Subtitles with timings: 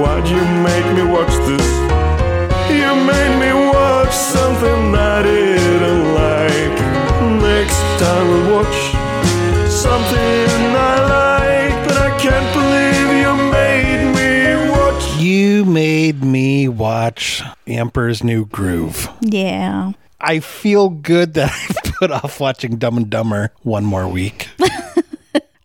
[0.00, 1.68] Why'd you make me watch this?
[2.70, 6.76] You made me watch something I didn't like.
[7.42, 8.78] Next time we'll watch
[9.68, 15.20] something I like, but I can't believe you made me watch.
[15.20, 19.08] You made me watch The Emperor's New Groove.
[19.20, 19.92] Yeah.
[20.20, 21.50] I feel good that
[21.84, 24.48] I put off watching Dumb and Dumber one more week.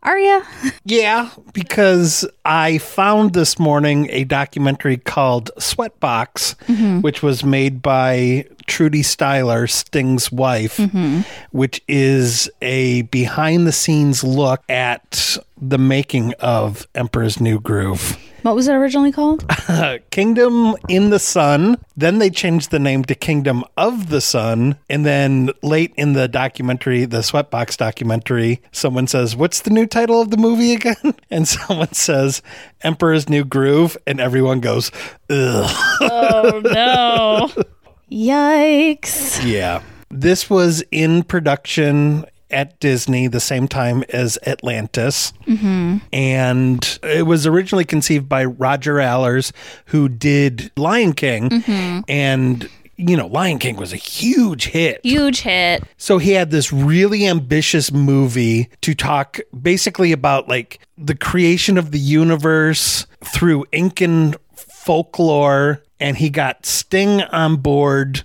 [0.04, 0.44] Are you?
[0.86, 7.00] Yeah, because I found this morning a documentary called Sweatbox, mm-hmm.
[7.00, 11.22] which was made by Trudy Styler, Sting's wife, mm-hmm.
[11.52, 15.38] which is a behind the scenes look at
[15.70, 18.18] the making of Emperor's New Groove.
[18.42, 19.50] What was it originally called?
[20.12, 21.78] Kingdom in the Sun.
[21.96, 24.78] Then they changed the name to Kingdom of the Sun.
[24.90, 30.22] And then late in the documentary, the Sweatbox documentary, someone says, What's the new title
[30.22, 30.96] of the movie again?
[31.32, 32.42] And someone says,
[32.82, 33.98] Emperor's New Groove.
[34.06, 34.92] And everyone goes,
[35.30, 35.98] Ugh.
[36.02, 37.64] oh no.
[38.12, 39.44] Yikes.
[39.50, 39.82] Yeah.
[40.10, 45.34] This was in production at Disney the same time as Atlantis.
[45.48, 45.98] Mm-hmm.
[46.14, 49.52] And it was originally conceived by Roger Allers,
[49.88, 51.50] who did Lion King.
[51.50, 52.02] Mm-hmm.
[52.08, 55.02] And, you know, Lion King was a huge hit.
[55.04, 55.84] Huge hit.
[55.98, 61.92] So he had this really ambitious movie to talk basically about like the creation of
[61.92, 65.82] the universe through Incan folklore.
[66.00, 68.24] And he got Sting on board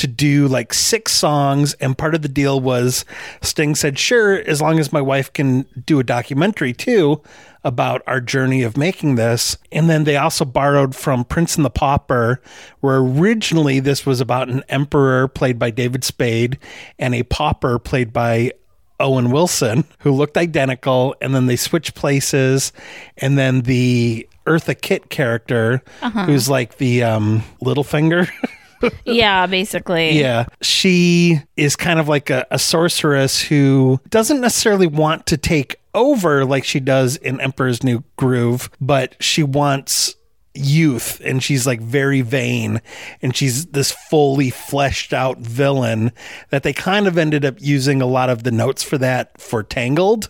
[0.00, 1.74] to do like six songs.
[1.74, 3.04] And part of the deal was
[3.42, 7.20] Sting said, sure, as long as my wife can do a documentary too
[7.64, 9.58] about our journey of making this.
[9.70, 12.40] And then they also borrowed from Prince and the Pauper,
[12.80, 16.58] where originally this was about an emperor played by David Spade
[16.98, 18.52] and a pauper played by
[19.00, 21.14] Owen Wilson, who looked identical.
[21.20, 22.72] And then they switched places.
[23.18, 25.82] And then the Eartha Kitt character,
[26.24, 28.26] who's like the um, little finger.
[29.04, 30.18] Yeah, basically.
[30.18, 30.46] Yeah.
[30.62, 36.44] She is kind of like a, a sorceress who doesn't necessarily want to take over
[36.44, 40.14] like she does in Emperor's New Groove, but she wants
[40.54, 42.80] youth and she's like very vain
[43.22, 46.10] and she's this fully fleshed out villain
[46.50, 49.62] that they kind of ended up using a lot of the notes for that for
[49.62, 50.28] Tangled.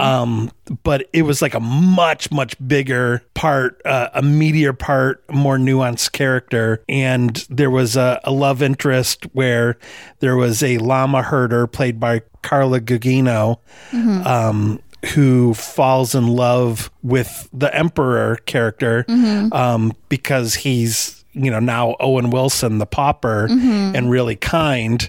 [0.00, 0.50] Um,
[0.82, 6.12] but it was like a much, much bigger part, uh, a meatier part, more nuanced
[6.12, 6.82] character.
[6.88, 9.78] And there was a, a love interest where
[10.20, 13.58] there was a llama herder played by Carla Gugino.
[14.26, 14.80] Um,
[15.14, 19.52] who falls in love with the emperor character mm-hmm.
[19.52, 23.96] um, because he's you know now Owen Wilson the pauper mm-hmm.
[23.96, 25.08] and really kind.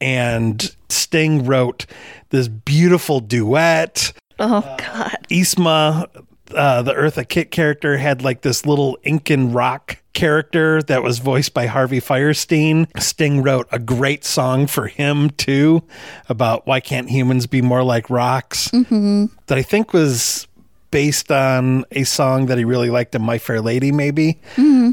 [0.00, 1.86] And Sting wrote
[2.30, 4.12] this beautiful duet.
[4.38, 5.16] Oh uh, god.
[5.28, 6.06] Yzma,
[6.54, 11.54] uh, the Eartha Kitt character, had like this little Incan rock character that was voiced
[11.54, 12.88] by Harvey Fierstein.
[13.00, 15.82] Sting wrote a great song for him too
[16.28, 18.70] about why can't humans be more like rocks
[19.46, 20.46] that I think was
[20.90, 24.40] based on a song that he really liked in My Fair Lady, maybe.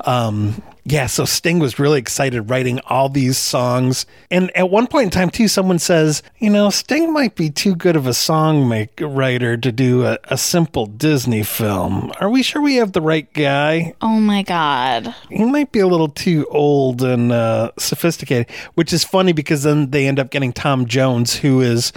[0.06, 4.06] Um, yeah, so Sting was really excited writing all these songs.
[4.32, 7.76] And at one point in time, too, someone says, you know, Sting might be too
[7.76, 12.14] good of a song make, writer to do a, a simple Disney film.
[12.22, 13.96] Are we sure we have the right guy?
[14.00, 15.14] Oh my god.
[15.30, 19.92] He might be a little too old and uh, sophisticated, which is funny because then
[19.92, 21.92] they end up getting Tom Jones, who is.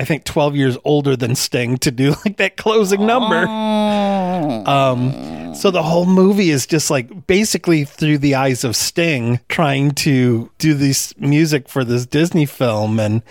[0.00, 3.48] I think 12 years older than Sting to do like that closing number.
[3.48, 5.10] Um,
[5.58, 10.52] so the whole movie is just like basically through the eyes of Sting trying to
[10.58, 13.22] do this music for this Disney film and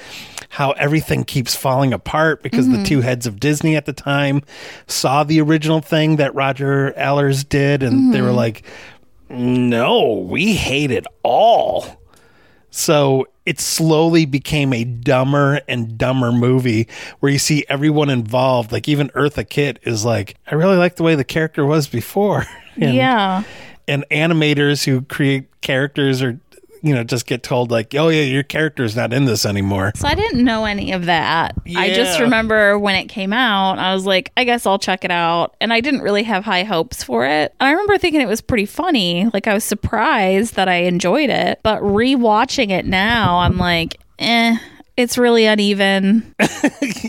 [0.50, 2.84] how everything keeps falling apart because the mm-hmm.
[2.84, 4.42] two heads of Disney at the time
[4.88, 8.36] saw the original thing that Roger Allers did and they were mm-hmm.
[8.36, 8.64] like,
[9.30, 11.86] no, we hate it all.
[12.72, 16.86] So it slowly became a dumber and dumber movie
[17.22, 21.04] where you see everyone involved, like even Eartha Kitt is like, I really like the
[21.04, 22.46] way the character was before.
[22.80, 23.42] And, yeah.
[23.88, 26.40] And animators who create characters are,
[26.88, 29.92] you know, just get told like, oh yeah, your character's not in this anymore.
[29.96, 31.56] So I didn't know any of that.
[31.76, 35.12] I just remember when it came out, I was like, I guess I'll check it
[35.12, 35.56] out.
[35.60, 37.54] And I didn't really have high hopes for it.
[37.60, 39.30] And I remember thinking it was pretty funny.
[39.34, 41.60] Like I was surprised that I enjoyed it.
[41.62, 44.58] But rewatching it now, I'm like, eh,
[44.98, 46.34] it's really uneven.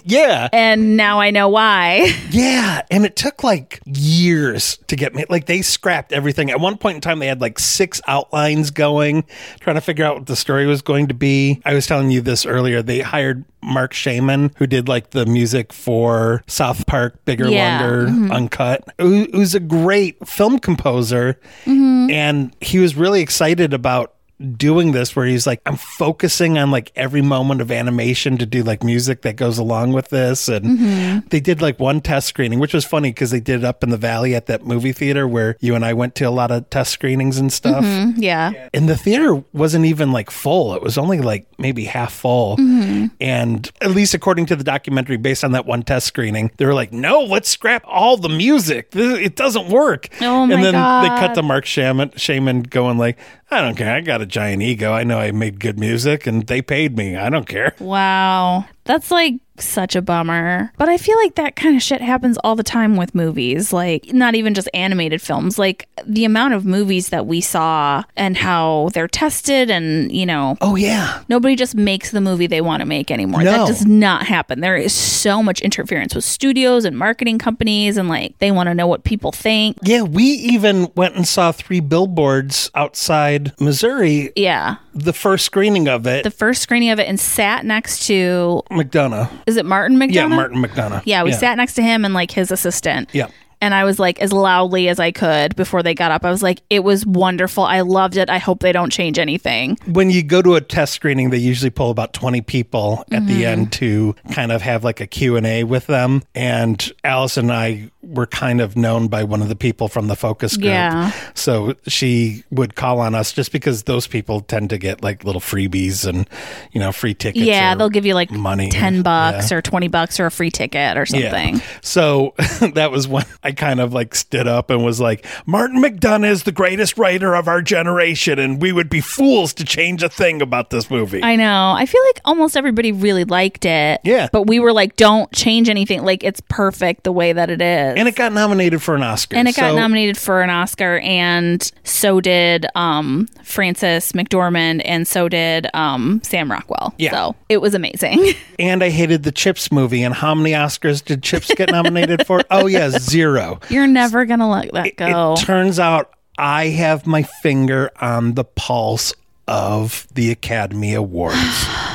[0.08, 0.48] Yeah.
[0.52, 2.14] And now I know why.
[2.30, 5.24] Yeah, and it took like years to get me.
[5.28, 6.50] Like they scrapped everything.
[6.50, 9.24] At one point in time, they had like six outlines going,
[9.60, 11.60] trying to figure out what the story was going to be.
[11.64, 12.82] I was telling you this earlier.
[12.82, 18.06] They hired Marc Shaiman, who did like the music for South Park, Bigger Yeah, Wonder,
[18.10, 18.32] mm-hmm.
[18.32, 18.84] Uncut.
[18.98, 22.10] Who, who's a great film composer, mm-hmm.
[22.10, 24.14] and he was really excited about
[24.56, 28.62] doing this where he's like i'm focusing on like every moment of animation to do
[28.62, 30.48] like music that goes along with this.
[30.48, 31.28] And mm-hmm.
[31.28, 33.90] they did like one test screening which was funny because they did it up in
[33.90, 36.68] the valley at that movie theater where you and i went to a lot of
[36.70, 37.84] test screenings and stuff.
[37.84, 38.20] Mm-hmm.
[38.20, 38.68] Yeah.
[38.72, 40.74] and the theater wasn't even like full.
[40.74, 42.56] It was only like maybe half full.
[42.56, 43.06] Mm-hmm.
[43.20, 46.74] And at least according to the documentary based on that one test screening they were
[46.74, 48.90] like no let's scrap all the music.
[48.94, 50.08] It doesn't work.
[50.20, 53.18] Oh my and then they cut to marc shaiman, shaiman going like
[53.50, 53.94] i don't care.
[53.94, 54.92] I got a giant ego.
[54.92, 57.16] I know i made good music and they paid me.
[57.16, 57.74] I don't care.
[57.78, 58.66] Wow.
[58.84, 60.72] That's like such a bummer.
[60.78, 64.12] But I feel like that kind of shit happens all the time with movies, like
[64.12, 68.90] not even just animated films, like the amount of movies that we saw and how
[68.94, 72.86] they're tested and, you know, oh yeah Nobody just makes the movie they want to
[72.86, 73.42] make anymore.
[73.42, 73.50] No.
[73.52, 74.60] That does not happen.
[74.60, 78.74] There is so much interference with studios and marketing companies, and like they want to
[78.74, 79.76] know what people think.
[79.82, 84.76] yeah we even went and saw three billboards outside missouri Yeah.
[85.04, 89.30] The first screening of it The first screening of it and sat next to, mcdonagh
[89.46, 90.14] is it Martin McDonagh?
[90.14, 93.10] yeah martin mcdonagh Yeah, we sat next to him and like his assistant.
[93.12, 93.28] Yeah.
[93.60, 96.24] And I was like as loudly as I could before they got up.
[96.24, 97.64] I was like, it was wonderful.
[97.64, 98.30] I loved it.
[98.30, 99.76] I hope they don't change anything.
[99.86, 103.32] when you go to a test screening they usually pull about 20 people at the
[103.42, 103.42] Mm-hmm.
[103.60, 108.26] end to kind of have like a q&a with them and alice and i were
[108.26, 111.10] kind of known by one of the people from the focus group Yeah.
[111.34, 115.40] so she would call on us just because those people tend to get like little
[115.40, 116.28] freebies and
[116.72, 119.56] you know free tickets yeah, they'll give you like money 10 bucks Yeah.
[119.58, 121.56] or 20 bucks or a free ticket or something.
[121.56, 121.62] Yeah.
[121.82, 122.34] So
[122.74, 126.42] that was when I kind of like stood up and was like, Martin McDonagh is
[126.44, 130.40] the greatest writer of our generation, and we would be fools to change a thing
[130.42, 131.22] about this movie.
[131.22, 131.72] I know.
[131.76, 134.00] I feel like almost everybody really liked it.
[134.04, 134.28] Yeah.
[134.32, 136.04] But we were like, don't change anything.
[136.04, 137.87] Like, it's perfect the way that it is.
[137.96, 139.36] And it got nominated for an Oscar.
[139.36, 145.06] And it got So- nominated for an Oscar, and so did um, Frances McDormand, and
[145.06, 146.94] so did um, Sam Rockwell.
[146.98, 147.12] Yeah.
[147.12, 148.32] So it was amazing.
[148.60, 150.02] And I hated the Chips movie.
[150.02, 152.42] And how many Oscars did Chips get nominated for?
[152.50, 153.60] Oh, yeah, zero.
[153.68, 155.34] You're never going to let that go.
[155.34, 159.14] It turns out I have my finger on the pulse
[159.46, 161.36] of the Academy Awards.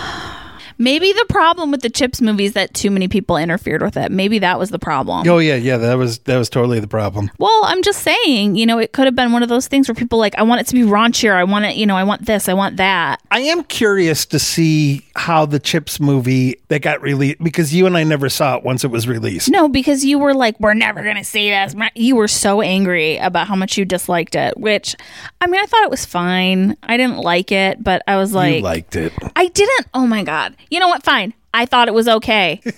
[0.78, 4.12] Maybe the problem with the Chips movie is that too many people interfered with it.
[4.12, 5.28] Maybe that was the problem.
[5.28, 7.32] oh yeah, yeah, that was that was totally the problem.
[7.40, 9.96] Well, I'm just saying, you know, it could have been one of those things where
[9.96, 11.34] people like, I want it to be raunchier.
[11.34, 13.22] I want it, you know, I want this, I want that.
[13.32, 17.98] I am curious to see how the Chips movie that got released because you and
[17.98, 19.50] I never saw it once it was released.
[19.50, 21.76] No, because you were like, we're never going to see this.
[21.96, 24.96] You were so angry about how much you disliked it, which,
[25.42, 26.76] I mean, I thought it was fine.
[26.84, 29.14] I didn't like it, but I was like, you like, liked it.
[29.36, 29.88] I didn't.
[29.94, 30.56] Oh my God.
[30.74, 31.04] You know what?
[31.04, 31.36] Fine.
[31.54, 32.60] I thought it was okay.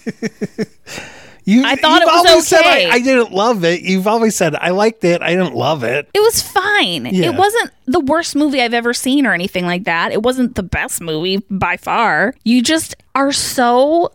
[1.47, 2.89] You, I thought it was always said okay.
[2.89, 3.83] I, I didn't love it.
[3.83, 5.21] You've always said I liked it.
[5.21, 6.09] I didn't love it.
[6.15, 7.05] It was fine.
[7.05, 7.27] Yeah.
[7.27, 10.11] It wasn't the worst movie I've ever seen or anything like that.
[10.11, 12.33] It wasn't the best movie by far.
[12.45, 14.11] You just are so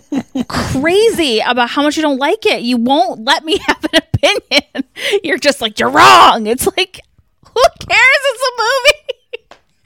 [0.48, 2.62] crazy about how much you don't like it.
[2.62, 4.84] You won't let me have an opinion.
[5.22, 6.46] You're just like, you're wrong.
[6.46, 7.02] It's like,
[7.44, 8.22] who cares?
[8.24, 8.89] It's a movie.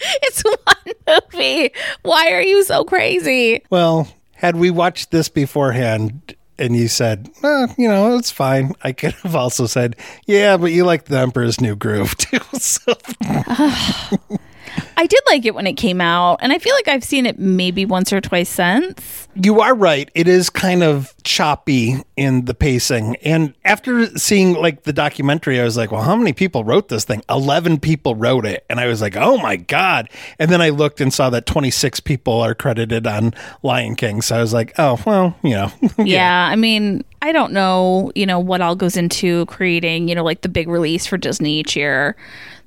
[0.22, 1.72] It's one movie.
[2.02, 3.62] Why are you so crazy?
[3.70, 8.92] Well, had we watched this beforehand and you said, eh, you know, it's fine, I
[8.92, 9.96] could have also said,
[10.26, 12.38] yeah, but you like the Emperor's New Groove too.
[12.58, 12.94] so,
[14.96, 17.38] I did like it when it came out, and I feel like I've seen it
[17.38, 19.28] maybe once or twice since.
[19.34, 20.10] you are right.
[20.14, 23.16] It is kind of choppy in the pacing.
[23.16, 27.04] And after seeing like the documentary, I was like, well, how many people wrote this
[27.04, 27.22] thing?
[27.28, 28.64] 11 people wrote it.
[28.70, 30.08] And I was like, oh my God.
[30.38, 34.22] And then I looked and saw that 26 people are credited on Lion King.
[34.22, 35.72] So I was like, oh, well, you know.
[36.04, 36.48] Yeah.
[36.50, 40.42] I mean, I don't know, you know, what all goes into creating, you know, like
[40.42, 42.14] the big release for Disney each year.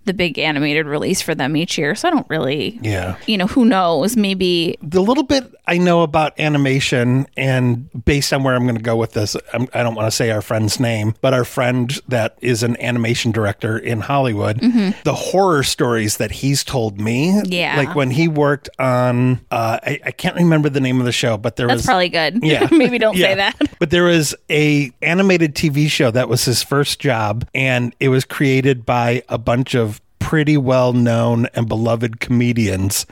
[0.07, 1.93] The big animated release for them each year.
[1.95, 3.17] So I don't really, Yeah.
[3.27, 4.17] you know, who knows?
[4.17, 8.81] Maybe The little bit I know about animation, and based on where I'm going to
[8.81, 11.99] go with this, I'm, I don't want to say our friend's name, but our friend
[12.07, 14.59] that is an animation director in Hollywood,
[15.03, 17.75] the horror stories that he's told me, Yeah.
[17.77, 21.37] like when he worked on, uh, I, I can't remember the name of the show,
[21.37, 22.39] but there that's was probably good.
[22.43, 22.67] Yeah.
[22.71, 23.55] Maybe don't say that.
[23.79, 28.25] But there was a animated TV show that was his first job, and it was
[28.25, 29.96] created by a bunch of
[30.27, 33.05] pretty well known and beloved comedians.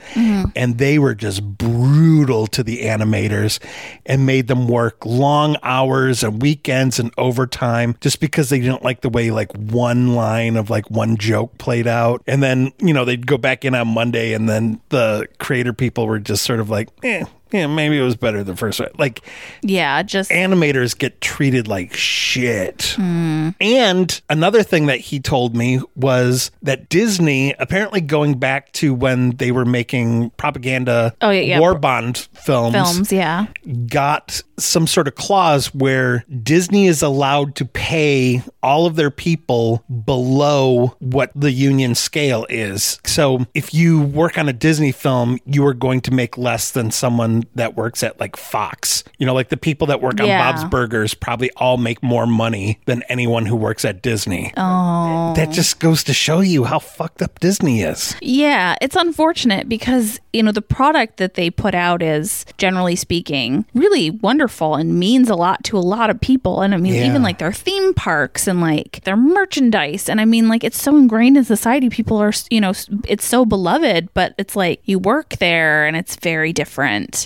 [0.54, 3.58] And they were just brutal to the animators
[4.04, 9.00] and made them work long hours and weekends and overtime just because they didn't like
[9.00, 12.22] the way like one line of like one joke played out.
[12.26, 16.06] And then, you know, they'd go back in on Monday and then the creator people
[16.06, 18.90] were just sort of like, eh, yeah, maybe it was better the first one.
[18.98, 19.20] Like
[19.62, 22.96] Yeah, just animators get treated like shit.
[22.98, 29.30] And another thing that he told me was that Disney, apparently going back to when
[29.36, 31.60] they were making propaganda Oh, yeah, yeah.
[31.60, 33.12] war bond films, films.
[33.12, 33.46] Yeah.
[33.86, 39.84] got some sort of clause where Disney is allowed to pay all of their people
[40.04, 42.98] below what the union scale is.
[43.04, 46.90] So if you work on a Disney film, you are going to make less than
[46.90, 49.04] someone that works at like Fox.
[49.18, 50.52] You know, like the people that work on Yeah.
[50.52, 54.52] Bob's Burgers probably all make more money than anyone who works at Disney.
[54.56, 55.32] Oh.
[55.36, 58.14] That just goes to show you how fucked up Disney is.
[58.20, 63.64] Yeah, it's unfortunate because, you know, the product that they put out is, generally speaking,
[63.74, 66.62] really wonderful and means a lot to a lot of people.
[66.62, 67.06] And I mean, Yeah.
[67.06, 70.08] even like their theme parks and like their merchandise.
[70.08, 71.88] And I mean, like, it's so ingrained in society.
[71.88, 72.72] People are, you know,
[73.06, 77.25] it's so beloved, but it's like you work there and it's very different.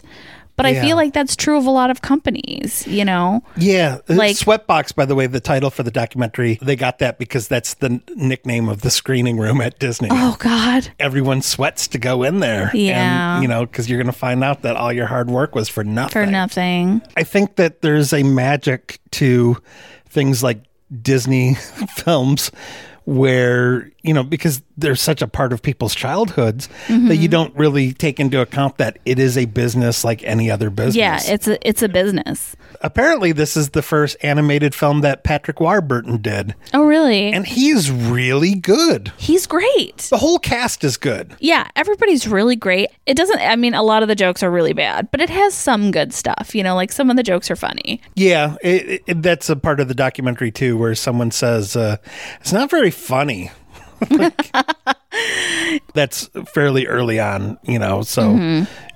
[0.56, 3.42] But I feel like that's true of a lot of companies, you know?
[3.56, 4.94] Yeah, Like- like Sweatbox.
[4.94, 8.68] By the way, the title for the documentary they got that because that's the nickname
[8.68, 10.08] of the screening room at Disney.
[10.10, 10.90] Oh, God.
[11.00, 12.70] Everyone sweats to go in there.
[12.74, 13.36] Yeah.
[13.36, 15.70] and, you know, because you're going to find out that all your hard work was
[15.70, 16.12] for nothing.
[16.12, 17.00] For nothing.
[17.16, 19.56] I think that there's a magic to
[20.10, 20.60] things like
[21.00, 21.54] Disney
[21.96, 22.50] films
[23.04, 27.92] where, you know, because they're such a part of people's childhoods that you don't really
[27.92, 30.96] take into account that it is a business like any other business.
[30.96, 32.56] Yeah, it's a, it's a business.
[32.82, 37.30] Apparently, this is the first animated film that Patrick Warburton did, Oh, really?
[37.32, 39.12] and he's really good.
[39.18, 39.98] He's great.
[40.10, 41.36] The whole cast is good.
[41.40, 42.88] Yeah, everybody's really great.
[43.06, 45.52] It doesn't, I mean, a lot of the jokes are really bad, but it has
[45.54, 46.54] some good stuff.
[46.54, 48.00] You know, like some of the jokes are funny.
[48.14, 51.98] Yeah, it, it, that's a part of the documentary too, where someone says uh,
[52.40, 53.50] it's not very funny.
[54.10, 54.50] Like,
[55.94, 58.02] that's fairly early on, you know.
[58.02, 58.34] So,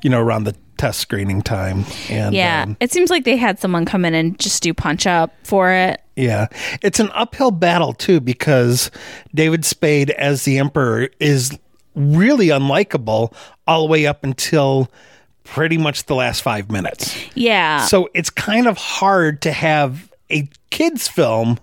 [0.02, 2.62] you know, around the test screening time, and Yeah.
[2.64, 5.70] um, it seems like they had someone come in and just do punch up for
[5.70, 6.00] it.
[6.16, 6.46] Yeah.
[6.82, 8.90] It's an uphill battle too because
[9.34, 11.56] David Spade as the emperor is
[11.94, 13.32] really unlikable
[13.66, 14.90] all the way up until
[15.44, 17.16] pretty much the last 5 minutes.
[17.34, 17.84] Yeah.
[17.86, 21.58] So it's kind of hard to have a kids film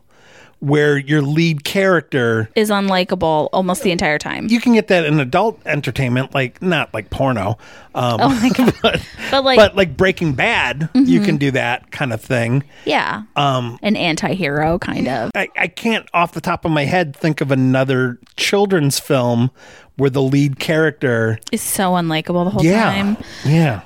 [0.61, 4.47] where your lead character is unlikable almost the entire time.
[4.47, 7.57] you can get that in adult entertainment like not like porno
[7.95, 8.73] um oh my God.
[8.81, 12.63] but, But like, but like Breaking Bad you can do that kind of thing.
[12.85, 13.23] yeah.
[13.35, 15.31] Um, An anti hero, kind of.
[15.35, 19.51] I, I can't off the top of my head think of another children's film
[19.97, 23.17] where the lead character Is so unlikable the whole yeah time.
[23.45, 23.81] yeah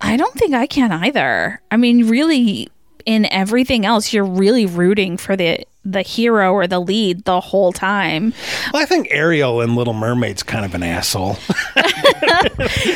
[0.00, 1.60] I don't think I can either.
[1.70, 2.68] I mean, really,
[3.06, 7.72] in everything else, you're really rooting for the the hero or the lead the whole
[7.72, 8.34] time.
[8.72, 11.38] well, I think Ariel in Little Mermaid's kind of an asshole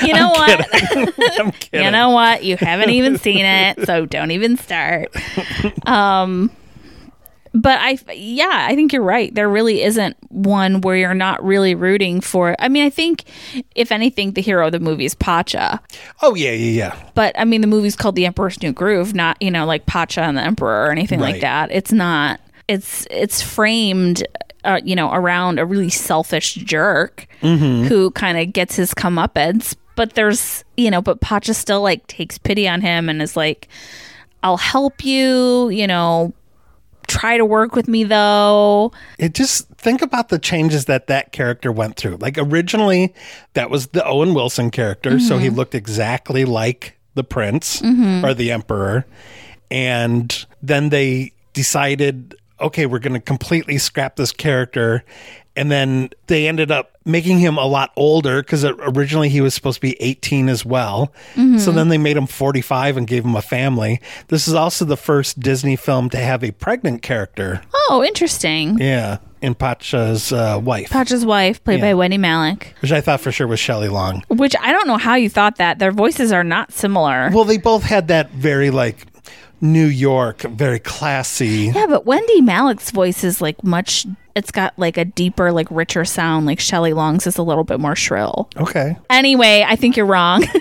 [0.03, 0.67] You know what?
[1.39, 2.43] I'm kidding You know what?
[2.45, 5.15] You haven't even seen it, so don't even start.
[5.87, 6.51] Um,
[7.53, 9.35] but I, yeah, I think you're right.
[9.35, 12.55] There really isn't one where you're not really rooting for.
[12.61, 13.25] I mean, I think
[13.75, 15.81] if anything, the hero of the movie is Pacha.
[16.23, 19.41] oh yeah yeah yeah But I mean, the movie's called The Emperor's New Groove, not
[19.43, 21.71] you know like Pacha and the Emperor or anything like that.
[21.73, 22.41] It's not.
[22.71, 24.27] It's it's framed.
[24.63, 27.89] Uh, you know, around a really selfish jerk mm-hmm.
[27.89, 29.75] who kind of gets his comeuppance.
[29.97, 33.69] But there's, you know, but Pacha still like takes pity on him and is like,
[34.43, 36.35] "I'll help you," you know,
[37.11, 38.93] try to work with me though.
[39.19, 43.13] it just think about the changes that that character went through like originally
[43.55, 45.57] that was the Owen Wilson character so he mm-hmm.
[45.57, 48.25] looked exactly like the prince mm-hmm.
[48.25, 49.05] or the emperor
[49.71, 55.05] and then they decided okay we're going to completely scrap this character
[55.57, 59.77] And then they ended up making him a lot older because originally he was supposed
[59.79, 61.13] to be 18 as well.
[61.59, 64.01] So then they made him 45 and gave him a family.
[64.29, 67.63] This is also the first Disney film to have a pregnant character.
[67.75, 68.79] Oh, interesting.
[68.79, 69.19] Yeah.
[69.43, 71.87] In Pacha's uh, wife, Pacha's wife, played Yeah.
[71.91, 74.23] by Wendy Malick, which I thought for sure was Shelley Long.
[74.29, 75.79] which I don't know how you thought that.
[75.81, 77.31] Their voices are not similar.
[77.33, 79.07] Well, they both had that very like
[79.61, 81.71] New York, very classy.
[81.75, 84.07] yeah, but Wendy Malick's voice is like much.
[84.35, 86.47] It's got like a deeper, like richer sound.
[86.47, 88.49] Like Shelley Long's is a little bit more shrill.
[88.57, 88.97] Okay.
[89.11, 90.45] Anyway, I think you're wrong.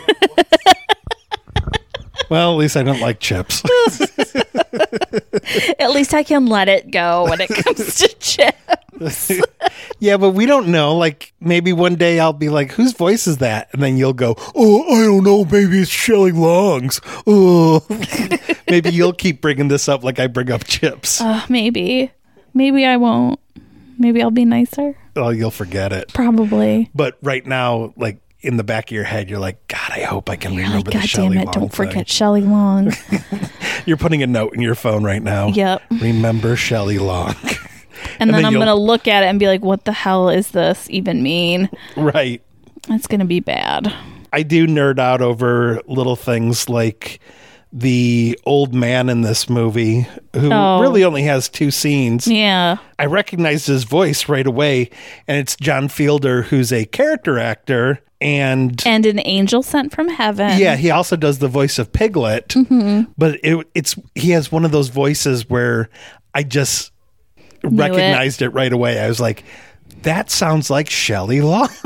[2.30, 3.64] Well, at least I don't like chips.
[5.80, 8.56] At least I can let it go when it comes to Chip.
[10.00, 10.96] yeah, but we don't know.
[10.98, 14.36] Like maybe one day I'll be like, "Whose voice is that?" And then you'll go,
[14.56, 15.46] "Oh, I don't know.
[15.46, 17.86] Maybe it's Shelley Long's." Oh,
[18.70, 21.22] maybe you'll keep bringing this up like I bring up chips.
[21.22, 22.12] Uh, maybe,
[22.54, 23.40] maybe I won't.
[23.98, 24.96] Maybe I'll be nicer.
[25.16, 26.14] oh, you'll forget it.
[26.14, 26.90] Probably.
[26.96, 30.30] But right now, like in the back of your head, you're like, "God, I hope
[30.30, 31.46] I can You're remember like, the God Shelley damn it!
[31.46, 32.94] Long Don't thing." forget Shelley Long.
[33.86, 35.48] You're putting a note in your phone right now.
[35.48, 35.82] Yep.
[36.02, 37.36] Remember Shelley Long.
[38.20, 40.52] And, then, then I'm gonna look at it and be like, "What the hell is
[40.52, 42.42] this even mean?" right.
[42.90, 43.94] It's gonna be bad.
[44.34, 47.20] I do nerd out over little things like
[47.72, 50.80] the old man in this movie who Oh.
[50.82, 52.28] really only has two scenes.
[52.28, 52.78] Yeah.
[52.98, 54.90] I recognized his voice right away,
[55.28, 58.00] and it's John Fiedler, who's a character actor.
[58.22, 60.58] And And an angel sent from heaven.
[60.60, 62.50] yeah, he also does the voice of Piglet.
[62.50, 63.12] Mm-hmm.
[63.18, 65.90] But it, it's he has one of those voices where
[66.34, 66.92] I just.
[67.64, 68.50] Recognized it.
[68.50, 69.00] right away.
[69.00, 69.44] I was like,
[70.04, 71.70] that sounds like Shelley Long.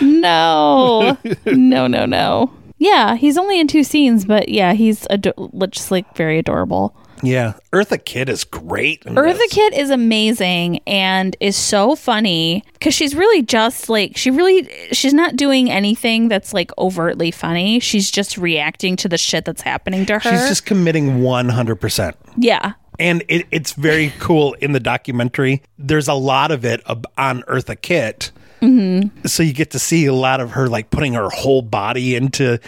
[0.00, 1.16] No.
[1.46, 2.52] no, no, no.
[2.78, 6.94] Yeah, he's only in two scenes, but yeah, he's ado- just like very adorable.
[7.22, 9.02] yeah, Eartha Kitt is great.
[9.04, 9.52] Eartha this.
[9.52, 15.14] Kitt is amazing and is so funny because she's really just like she really she's
[15.14, 17.80] not doing anything that's like overtly funny.
[17.80, 20.30] She's just reacting to the shit that's happening to her.
[20.30, 22.14] She's just committing 100%.
[22.36, 25.62] yeah, And it, it's very cool in the documentary.
[25.78, 28.30] There's a lot of it on Eartha Kitt.
[28.62, 29.26] Mm-hmm.
[29.26, 32.58] So you get to see a lot of her like putting her whole body into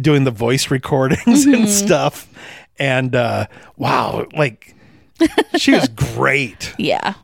[0.00, 2.28] doing the voice recordings and stuff.
[2.78, 3.46] And uh,
[3.76, 4.74] wow, like
[5.56, 6.74] she was great.
[6.78, 7.14] yeah.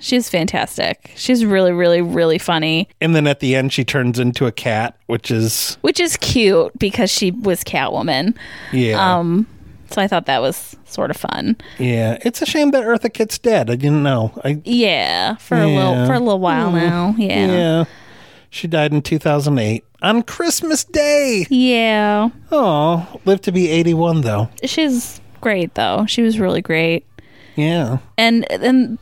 [0.00, 1.12] She's fantastic.
[1.16, 4.98] She's really, really, really funny, And then at the end, she turns into a cat,
[5.06, 8.36] which is which is cute because she was Catwoman.
[8.70, 9.46] yeah, Um,
[9.94, 11.56] so I thought that was sort of fun.
[11.78, 12.18] yeah.
[12.22, 13.70] It's a shame that Eartha Kitt's dead.
[13.70, 14.32] I didn't know.
[14.44, 16.76] I Yeah, for a little for a little while hmm.
[16.76, 17.14] now.
[17.16, 17.46] Yeah.
[17.46, 17.84] yeah.
[18.50, 21.46] She died in 2008 on Christmas Day.
[21.48, 22.30] Yeah.
[22.50, 24.48] Oh, lived to be 81 though.
[24.64, 26.06] She's great though.
[26.06, 27.06] She was really great.
[27.54, 27.98] Yeah.
[28.18, 28.98] And and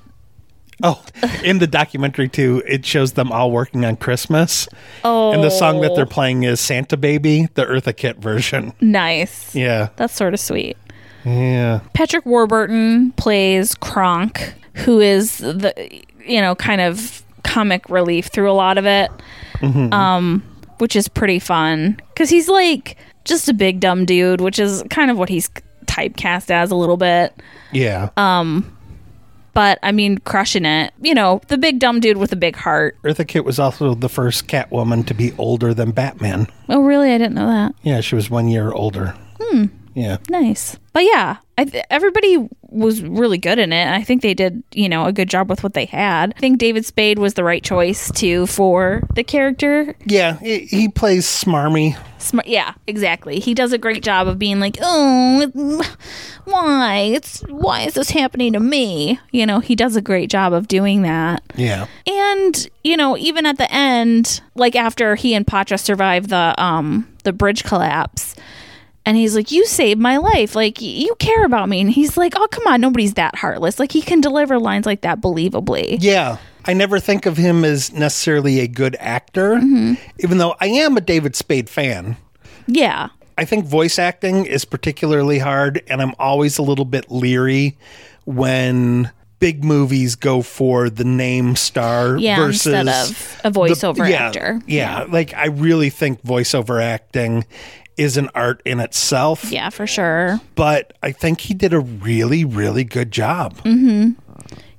[0.83, 1.00] Oh,
[1.44, 4.68] in the documentary too, it shows them all working on Christmas,
[5.05, 6.09] oh and the song that they're oh.
[6.09, 8.72] playing is "Santa Baby," the Eartha Kitt version.
[8.81, 9.55] nice.
[9.55, 10.76] Yeah, That's sort of sweet.
[11.25, 15.73] Yeah, Patrick Warburton plays Kronk, who is the
[16.27, 19.11] you know kind of comic relief through a lot of it,
[19.93, 20.43] um,
[20.79, 25.11] which is pretty fun because he's like just a big dumb dude, which is kind
[25.11, 25.49] of what he's
[25.87, 27.33] typecast as a little bit.
[27.73, 28.09] yeah.
[28.17, 28.77] Um,
[29.55, 30.95] But I mean, crushing it.
[31.03, 32.97] You know, the big dumb dude with a big heart.
[33.03, 36.47] Eartha Kitt was also the first Catwoman to be older than Batman.
[36.71, 37.13] Oh, really?
[37.13, 37.75] I didn't know that.
[37.83, 39.15] Yeah, she was one year older.
[39.39, 39.67] Hmm.
[39.94, 40.76] Yeah, Nice.
[40.94, 43.88] But yeah, I th- everybody was really good in it.
[43.88, 46.35] I think they did, you know, a good job with what they had.
[46.37, 49.94] I think David Spade was the right choice too for the character.
[50.05, 50.38] yeah.
[50.38, 51.96] He, he plays smarmy.
[52.18, 53.40] Smart, yeah, exactly.
[53.40, 55.83] He does a great job of being like, "Oh,
[56.44, 57.11] why?
[57.14, 60.68] It's why is this happening to me?" You know, he does a great job of
[60.68, 61.42] doing that.
[61.57, 66.55] Yeah, And, you know, even at the end, like after he and Pacha survive the
[66.62, 68.35] um the bridge collapse,
[69.05, 70.55] and he's like, "You saved my life.
[70.55, 73.93] Like you care about me." And he's like, "Oh, come on, nobody's that heartless." Like
[73.93, 75.99] he can deliver lines like that believably.
[76.01, 76.38] yeah.
[76.65, 79.95] I never think of him as necessarily a good actor, mm-hmm.
[80.21, 82.17] even though I am a David Spade fan.
[82.69, 83.09] Yeah.
[83.37, 87.77] I think voice acting is particularly hard, and I'm always a little bit leery
[88.27, 89.11] when
[89.41, 94.61] big movies go for the name star Yeah, versus instead of a voiceover yeah, actor.
[94.69, 97.45] Yeah, like I really think voiceover acting
[98.03, 100.41] is an art in itself, Yeah, for sure.
[100.55, 103.57] but I think he did a really, really good job.
[103.62, 104.17] Mm.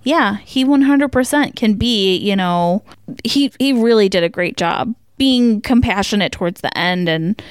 [0.04, 2.84] Yeah, he 100% can be, you know,
[3.24, 7.42] he he really did a great job being compassionate towards the end and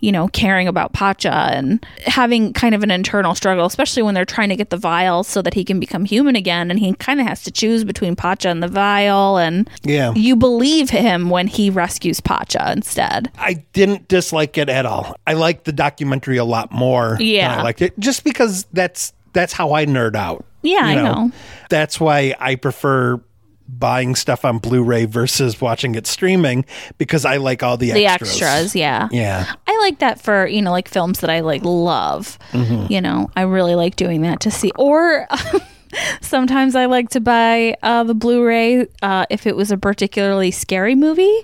[0.00, 4.24] you know, caring about Pacha and having kind of an internal struggle, especially when they're
[4.24, 6.70] trying to get the vial so that he can become human again.
[6.70, 9.38] And he kind of has to choose between Pacha and the vial.
[9.38, 10.12] And Yeah.
[10.14, 13.30] you believe him when he rescues Pacha instead.
[13.38, 15.16] I didn't dislike it at all.
[15.26, 17.16] I liked the documentary a lot more.
[17.18, 17.58] than Yeah.
[17.58, 20.44] I liked it just because that's that's how I nerd out.
[20.62, 21.30] Yeah, I know.
[21.70, 23.20] That's why I prefer
[23.68, 26.64] buying stuff on Blu-ray versus watching it streaming
[26.96, 28.30] because I like all the The extras.
[28.30, 29.08] extras, yeah.
[29.12, 29.52] Yeah.
[29.66, 32.38] I like that for, you know, like films that I like love.
[32.52, 32.90] Mm-hmm.
[32.92, 34.72] You know, I really like doing that to see.
[34.76, 35.28] Or
[36.20, 40.50] sometimes I like to buy uh, the Blu ray uh, if it was a particularly
[40.50, 41.40] scary movie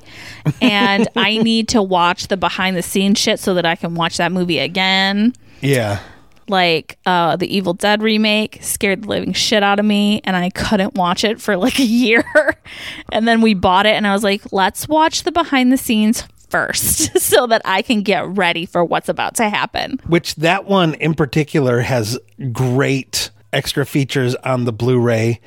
[0.60, 4.16] and I need to watch the behind the scenes shit so that I can watch
[4.16, 5.34] that movie again.
[5.60, 6.00] Yeah.
[6.48, 10.50] Like uh, the Evil Dead remake scared the living shit out of me, and I
[10.50, 12.24] couldn't watch it for like a year.
[13.12, 16.24] and then we bought it, and I was like, let's watch the behind the scenes
[16.48, 20.00] first so that I can get ready for what's about to happen.
[20.06, 22.18] Which that one in particular has
[22.52, 25.40] great extra features on the Blu-ray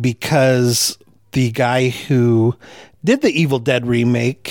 [0.00, 0.98] because
[1.32, 2.54] the guy who
[3.04, 4.48] did the Evil Dead remake,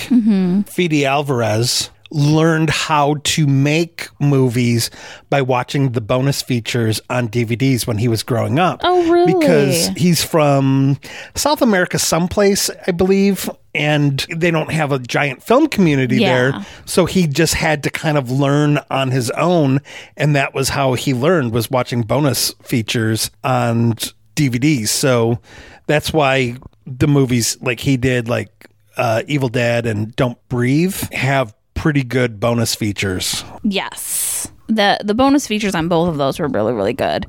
[0.67, 4.91] Fede Alvarez, learned how to make movies
[5.29, 8.79] by watching the bonus features on DVDs when he was growing up.
[8.83, 9.33] Oh, really?
[9.33, 10.97] Because he's from
[11.35, 16.51] South America someplace, I believe, and they don't have a giant film community Yeah.
[16.51, 16.65] there.
[16.85, 19.79] So he just had to kind of learn on his own,
[20.15, 23.95] and that was how he learned was watching bonus features on
[24.35, 24.89] DVDs.
[24.89, 25.39] So
[25.87, 28.49] that's why the movies like he did, like
[28.97, 33.43] uh, Evil Dead and Don't Breathe, have pretty good bonus features.
[33.61, 34.47] Yes.
[34.67, 37.25] The the bonus features on both of those were really really good.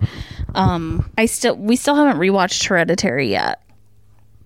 [0.55, 3.61] Um I still we still haven't rewatched Hereditary yet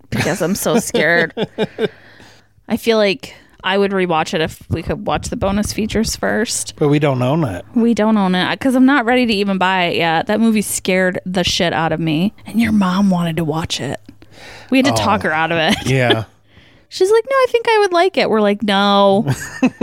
[0.09, 1.35] because I'm so scared.
[2.68, 6.77] I feel like I would rewatch it if we could watch the bonus features first.
[6.77, 7.66] But we don't own it.
[7.75, 10.27] We don't own it because I'm not ready to even buy it yet.
[10.29, 14.01] That movie scared the shit out of me, and your mom wanted to watch it.
[14.71, 15.87] We had to talk her out of it.
[15.87, 16.25] Yeah.
[16.88, 18.31] She's like, no, I think I would like it.
[18.31, 19.31] We're like, no,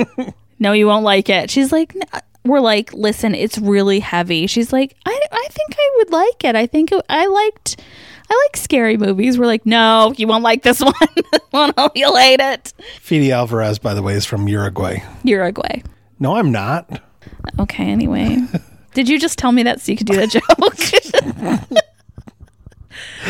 [0.59, 1.49] no, you won't like it.
[1.49, 4.47] She's like, "N-" we're like, listen, it's really heavy.
[4.47, 6.55] She's like, I, I think I would like it.
[6.55, 7.81] I think it, I liked,
[8.29, 9.37] I like scary movies.
[9.37, 10.81] We're like, no, you won't like this
[11.51, 11.73] one.
[11.77, 12.73] Hope you'll hate it.
[13.01, 15.03] Fede Alvarez, by the way, is from Uruguay.
[15.23, 15.81] Uruguay.
[16.19, 17.01] No, I'm not.
[17.59, 17.89] Okay.
[17.91, 18.37] Anyway,
[18.93, 21.79] did you just tell me that so you could do that joke?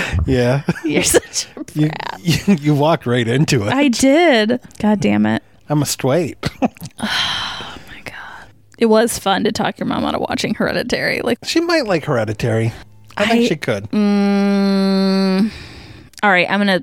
[0.26, 0.64] Yeah.
[0.84, 3.74] You're such a You, you, you walked right into it.
[3.74, 4.60] I did.
[4.80, 5.44] God damn it.
[5.70, 6.38] I'm a straight.
[6.62, 8.48] Oh my God.
[8.78, 11.22] It was fun to talk your mom out of watching Hereditary.
[11.22, 12.72] Like, she might like Hereditary.
[13.18, 13.90] I think she could.
[13.92, 15.52] Mm,
[16.22, 16.82] all right, I'm gonna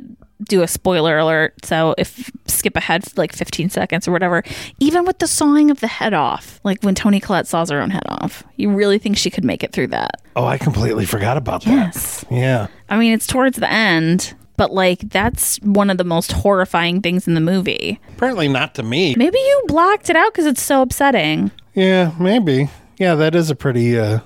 [0.48, 1.54] do a spoiler alert.
[1.64, 2.30] So if
[2.62, 4.44] skip ahead for like 15 seconds or whatever,
[4.78, 7.90] even with the sawing of the head off, like when Toni Collette saws her own
[7.90, 10.22] head off, you really think she could make it through that?
[10.36, 11.70] Oh, I completely forgot about that.
[11.72, 12.24] Yes.
[12.30, 12.68] Yeah.
[12.88, 17.26] I mean, it's towards the end, but like that's one of the most horrifying things
[17.26, 17.98] in the movie.
[18.16, 19.16] Apparently not to me.
[19.16, 21.50] Maybe you blocked it out because it's so upsetting.
[21.74, 22.70] Yeah, maybe.
[22.96, 24.20] Yeah, that is a pretty uh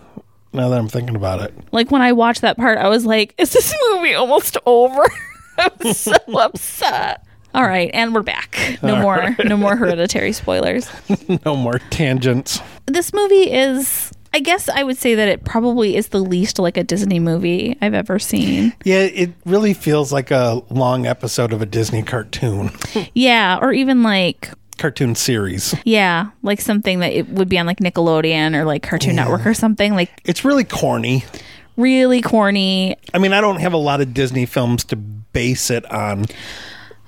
[0.53, 1.55] now that I'm thinking about it.
[1.73, 5.03] Like when I watched that part, I was like, is this movie almost over?
[5.59, 7.25] I was so upset.
[7.57, 8.79] All right, and we're back.
[8.83, 10.89] No more no more hereditary spoilers.
[11.45, 12.61] No more tangents.
[12.87, 16.77] This movie is I guess I would say that it probably is the least like
[16.77, 18.75] a Disney movie I've ever seen.
[18.85, 22.71] Yeah, it really feels like a long episode of a Disney cartoon.
[23.15, 25.75] Yeah, or even like cartoon series.
[25.87, 29.55] yeah, like something that it would be on like Nickelodeon or like Cartoon Network or
[29.55, 31.25] something like It's really corny.
[31.79, 32.97] really corny.
[33.15, 36.27] I mean, I don't have a lot of Disney films to base it on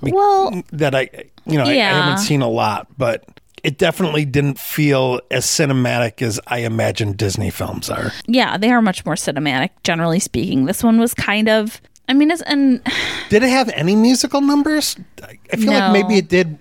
[0.01, 1.09] Well, that I,
[1.47, 3.25] you know, I, I haven't seen a lot, but
[3.65, 8.13] it definitely didn't feel as cinematic as I imagine Disney films are.
[8.27, 10.67] yeah, they are much more cinematic generally speaking.
[10.67, 12.81] This one was kind of I mean, it's and
[13.29, 14.97] Did it have any musical numbers?
[15.23, 16.59] I I feel like maybe it did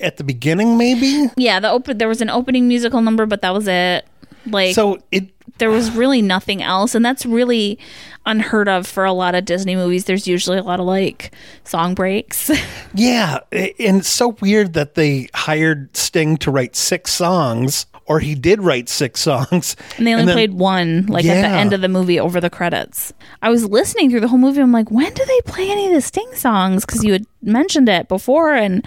[0.00, 1.30] at the beginning, maybe.
[1.36, 4.06] yeah, the open there was an opening musical number, but that was it.
[4.46, 7.78] Like So it there was really nothing else, and that's really
[8.26, 10.04] unheard of for a lot of Disney movies.
[10.06, 11.32] There's usually a lot of like
[11.64, 12.50] song breaks.
[12.96, 18.36] Yeah, and it's so weird that they hired Sting to write six songs, or he
[18.36, 21.80] did write six songs, And they only then- played one, like at the end of
[21.80, 23.12] the movie over the credits.
[23.42, 24.60] I was listening through the whole movie.
[24.60, 26.84] I'm like, when do they play any of the Sting songs?
[26.86, 28.54] Because you had mentioned it before.
[28.54, 28.86] And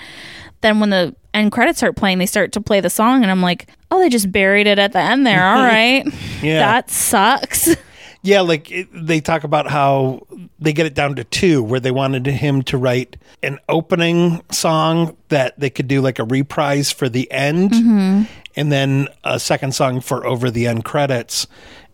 [0.62, 3.22] then when the end credits start playing, they start to play the song.
[3.24, 5.46] And I'm like, oh, they just buried it at the end there.
[5.46, 6.06] All right.
[6.42, 6.60] Yeah.
[6.60, 7.76] That sucks.
[8.24, 10.28] Yeah, like it, they talk about how
[10.60, 15.16] they get it down to two, where they wanted him to write an opening song
[15.30, 18.24] that they could do like a reprise for the end, mm-hmm.
[18.56, 21.48] and then a second song for over the end credits.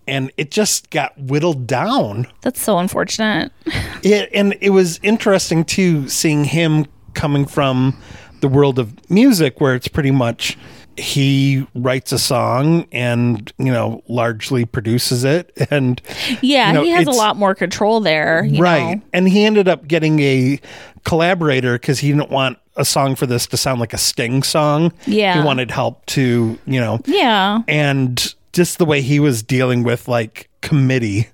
[0.07, 2.27] And it just got whittled down.
[2.41, 3.51] That's so unfortunate.
[4.05, 7.97] It, and it was interesting too, seeing him coming from
[8.43, 10.57] the world of music, where it's pretty much
[10.95, 15.99] he writes a song and you know largely produces it and
[16.41, 18.43] Yeah, you know, he has a lot more control there.
[18.45, 19.01] you right know.
[19.11, 20.59] and he ended up getting a
[21.03, 24.93] collaborator because he didn't want a song for this to sound like a sting song
[25.07, 25.39] Yeah.
[25.39, 27.61] he wanted help to you know Yeah.
[27.67, 31.27] and just the way he was dealing with like committee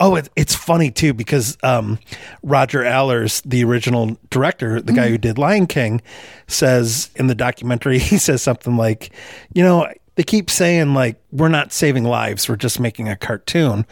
[0.00, 1.98] oh it, it's funny too because um,
[2.42, 6.00] roger allers the original director the guy who did lion king
[6.46, 9.10] says in the documentary he says something like
[9.54, 9.86] you know
[10.18, 13.86] they keep saying like we're not saving lives we're just making a cartoon.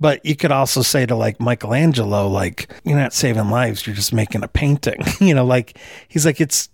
[0.00, 4.12] But you could also say to like michelangelo like you're not saving lives you're just
[4.12, 5.00] making a painting.
[5.20, 6.68] You know like he's like it's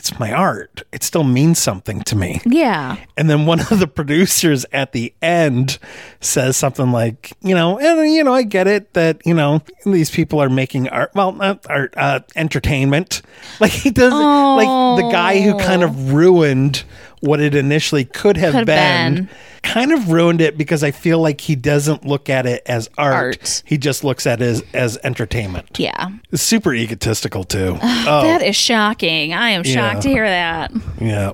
[0.00, 2.96] it's my art it still means something to me Yeah.
[3.18, 5.78] and then one of the producers at the end
[6.20, 10.10] says something like, you know, and you know, I get it that you know these
[10.10, 13.22] people are making art, well, not art, uh, entertainment.
[13.60, 16.84] Like he does, like the guy who kind of ruined
[17.20, 19.28] what it initially could have Could been, been.
[19.62, 23.14] kind of ruined it because I feel like he doesn't look at it as art.
[23.14, 23.62] Art.
[23.66, 25.78] He just looks at it as, as entertainment.
[25.78, 26.08] Yeah.
[26.32, 27.78] It's super egotistical too.
[27.82, 29.34] oh, That is shocking.
[29.34, 30.00] I am shocked Yeah.
[30.00, 30.72] to hear that.
[31.00, 31.32] yeah,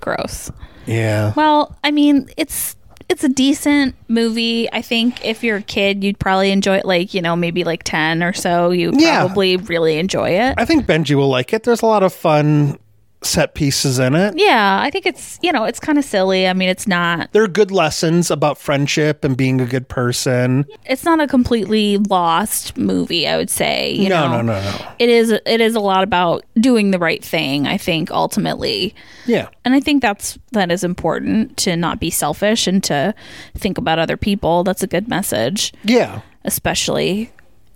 [0.00, 0.50] Gross.
[0.86, 1.32] yeah.
[1.36, 2.76] Well, I mean, it's
[3.08, 4.72] it's a decent movie.
[4.72, 6.84] I think if you're a kid, you'd probably enjoy it.
[6.86, 8.70] Like you know, maybe like ten or so.
[8.70, 9.24] You Yeah.
[9.26, 10.54] probably really enjoy it.
[10.56, 11.64] I think Benji will like it.
[11.64, 12.78] There's a lot of fun
[13.22, 14.34] set pieces in it.
[14.38, 16.48] yeah, I think it's you know it's kind of silly.
[16.48, 20.64] I mean, it's not There are good lessons about friendship and being a good person.
[20.86, 23.28] it's not a completely lost movie.
[23.28, 23.92] I would say.
[23.92, 24.40] You no, know?
[24.42, 24.86] no, no, no.
[24.98, 25.30] It is.
[25.30, 27.66] It is a lot about doing the right thing.
[27.66, 28.94] I think ultimately.
[29.26, 29.48] Yeah.
[29.64, 33.14] and i think that's that is important to not be selfish and to
[33.54, 36.22] think about other people that's a good message Yeah.
[36.44, 37.30] especially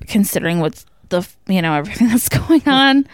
[0.08, 3.06] considering what's the you know everything that's going on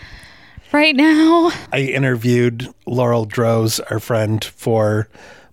[0.72, 5.08] right now I interviewed Laurel Droz, our friend, for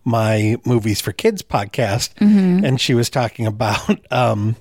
[0.06, 2.12] my Movies for Kids podcast.
[2.66, 4.56] And she was talking about, um,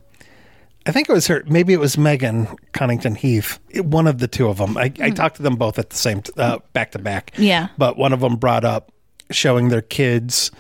[0.86, 4.48] I think it was her, maybe it was Megan Connington Heath, one of the two
[4.48, 4.76] of them.
[4.76, 7.32] I, I talked to them both at the same, t- uh, back to back.
[7.36, 7.68] Yeah.
[7.78, 8.90] But one of them brought up
[9.30, 10.50] showing their kids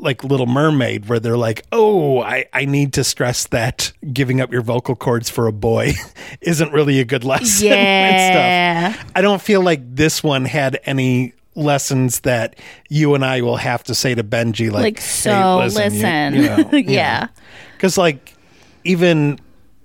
[0.00, 4.52] like Little Mermaid, where they're like, oh, I, I need to stress that giving up
[4.52, 5.92] your vocal cords for a boy
[6.40, 7.66] isn't really a good lesson.
[7.68, 9.02] yeah.
[9.14, 12.56] I don't feel like this one had any lessons that
[12.88, 16.34] you and I will have to say to Benji, like, like so listen,
[16.88, 17.28] yeah.
[17.72, 18.34] Because like
[18.84, 19.38] even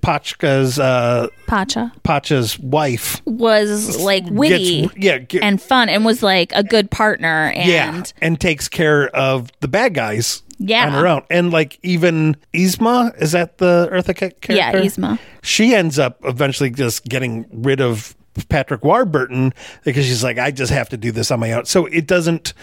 [0.03, 6.21] Pachka's uh, pacha Pacha's wife was like witty gets yeah ge- and fun and was
[6.21, 10.85] like a good partner and yeah and takes care of the bad guys Yeah.
[10.87, 15.17] on her own and like even Yzma is that the Eartha character Yeah, Yzma.
[15.41, 18.15] she ends up eventually just getting rid of
[18.49, 19.53] Patrick Warburton
[19.85, 22.53] because she's like I just have to do this on my own so it doesn't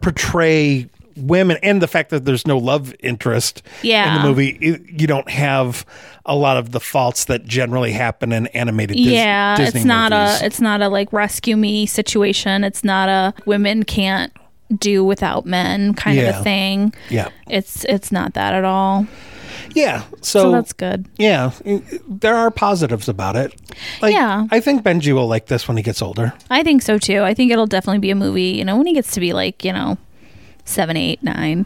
[0.00, 5.06] portray women and the fact that there's no love interest in the movie it, you
[5.06, 5.84] don't have
[6.26, 10.12] a lot of the faults that generally happen in animated Dis- yeah Disney it's not
[10.12, 10.42] movies.
[10.42, 12.64] a it's not a like rescue me situation.
[12.64, 14.32] It's not a women can't
[14.76, 16.92] do without men kind of a thing.
[17.08, 17.28] Yeah.
[17.48, 19.06] It's it's not that at all.
[19.74, 21.06] Yeah so, so, that's good.
[21.18, 21.50] yeah
[22.08, 23.54] there are positives about it.
[24.02, 24.46] Like Yeah.
[24.50, 26.32] i think benji will like this when he gets older.
[26.50, 27.22] I think so too.
[27.22, 29.64] I think it'll definitely be a movie you know when he gets to be like
[29.64, 29.96] you know
[30.68, 31.64] seven eight nine.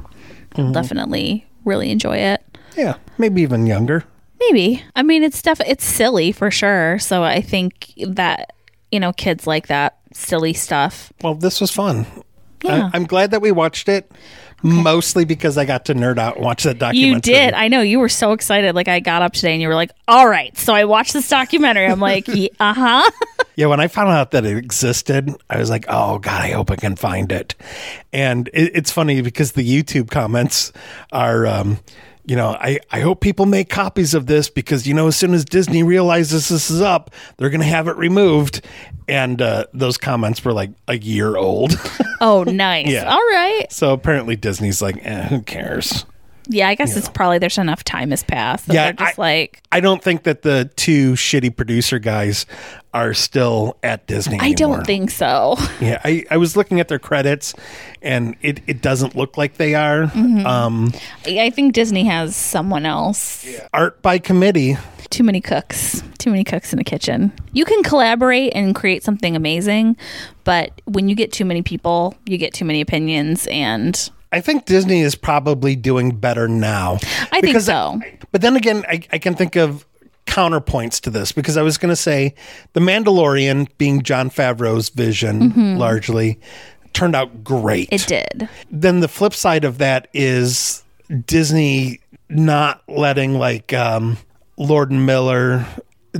[0.54, 0.72] Mm-hmm.
[0.72, 2.42] Definitely really enjoy it.
[2.76, 4.04] Yeah maybe even younger.
[4.40, 4.82] Maybe.
[4.96, 6.98] I mean it's def- it's silly for sure.
[6.98, 8.52] So i think that
[8.90, 11.12] you know kids like that silly stuff.
[11.22, 12.06] Well this was fun.
[12.64, 12.90] Yeah.
[12.92, 14.08] I, i'm glad that we watched it
[14.62, 17.54] mostly because i got to nerd out and watch that documentary You did.
[17.54, 17.80] I know.
[17.80, 18.74] You were so excited.
[18.74, 21.28] Like I got up today and you were like, "All right." So I watched this
[21.28, 21.86] documentary.
[21.86, 22.28] I'm like,
[22.60, 23.10] "Uh huh."
[23.56, 26.70] Yeah, when I found out that it existed, I was like, "Oh God, I hope
[26.70, 27.54] I can find it."
[28.12, 30.72] And it, it's funny because the YouTube comments
[31.12, 31.78] are, um,
[32.24, 35.34] you know, I I hope people make copies of this because you know as soon
[35.34, 38.64] as Disney realizes this is up, they're gonna have it removed.
[39.08, 41.74] And uh, those comments were like a year old,
[42.20, 42.86] Oh, nice.
[42.90, 43.10] Yeah.
[43.12, 43.66] All right.
[43.70, 46.06] so apparently Disney's like, eh, who cares?
[46.52, 48.66] Yeah, I guess it's probably there's enough time has passed.
[48.68, 52.46] That Yeah, they're just I- like I don't think that the two shitty producer guys
[52.94, 54.38] are still at Disney.
[54.38, 54.76] I anymore.
[54.76, 55.56] don't think so.
[55.80, 57.54] Yeah, I, I was looking at their credits,
[58.02, 60.04] and it, it doesn't look like they are.
[60.04, 60.46] Mm-hmm.
[60.46, 60.92] Um,
[61.26, 63.46] I think Disney has someone else.
[63.72, 64.76] art by committee.
[65.10, 66.02] Too many cooks.
[66.18, 67.32] Too many cooks in the kitchen.
[67.52, 69.96] You can collaborate and create something amazing,
[70.44, 74.64] but when you get too many people, you get too many opinions and I think
[74.64, 76.98] Disney is probably doing better now.
[77.30, 78.00] I think so.
[78.30, 79.86] but then again, I, I can think of
[80.26, 82.34] counterpoints to this because I was going to say
[82.72, 86.40] The Mandalorian, being Jon Favreau's vision largely,
[86.92, 87.90] turned out great.
[87.90, 88.14] Mm-hmm.
[88.14, 88.48] It did.
[88.70, 90.82] then the flip side of that is
[91.26, 94.16] Disney not letting like um,
[94.56, 95.66] Lord and Miller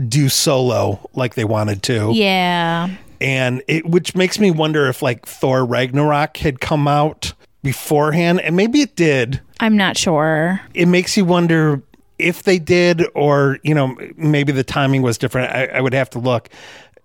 [0.09, 2.11] do solo like they wanted to.
[2.13, 2.91] Yeah.
[3.21, 8.57] And it which makes me wonder if like Thor Ragnarok had come out beforehand and
[8.57, 9.41] maybe it did.
[9.61, 10.61] I'm not sure.
[10.75, 11.83] It makes you wonder
[12.19, 15.51] if they did or you know maybe the timing was different.
[15.53, 16.49] I, I would have to look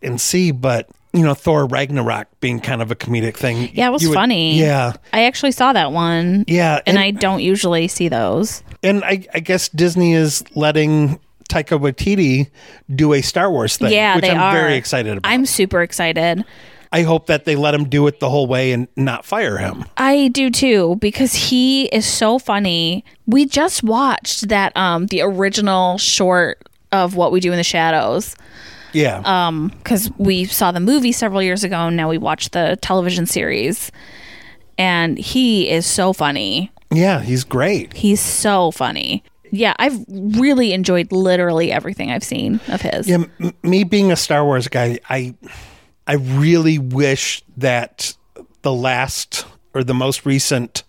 [0.01, 3.69] and see but you know Thor Ragnarok being kind of a comedic thing.
[3.73, 4.59] Yeah, it was would- funny.
[4.59, 4.93] Yeah.
[5.13, 6.43] I actually saw that one.
[6.47, 8.63] Yeah, And, and- I don't usually see those.
[8.83, 12.49] And I, I guess Disney is letting Taika Waititi
[12.93, 14.51] do a Star Wars thing, Yeah, which they I'm are.
[14.53, 15.27] very excited about.
[15.31, 16.43] I'm super excited.
[16.91, 19.83] I hope that they let him do it the whole way and not fire him.
[19.97, 23.03] I do too because he is so funny.
[23.25, 28.35] We just watched that um the original short of What We Do in the Shadows
[28.93, 29.21] Yeah.
[29.25, 33.25] um cuz we saw the movie several years ago and now we watched the television
[33.25, 33.91] series.
[34.77, 36.71] And he is so funny.
[36.91, 37.93] yeah, he's great.
[37.93, 39.23] He's so funny.
[39.51, 43.07] Yeah, I've really enjoyed literally everything I've seen of his.
[43.07, 45.33] Yeah, m- me being a Star Wars guy, I
[46.07, 48.15] I really wish that
[48.63, 50.83] the last or the most recent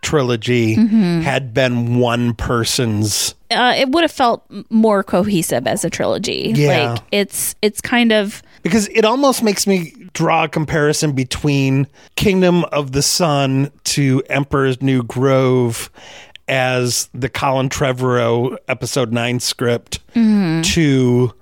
[0.00, 1.20] trilogy Mm-hmm.
[1.20, 6.52] had been one person's Uh, it would have felt more cohesive as a trilogy.
[6.56, 6.92] Yeah.
[6.94, 12.64] Like it's it's kind of because it almost makes me draw a comparison between Kingdom
[12.66, 15.90] of the Sun to Emperor's New Groove
[16.48, 21.32] as the Colin Trevorrow episode 9 script to